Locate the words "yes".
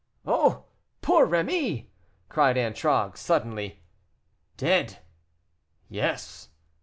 5.89-6.49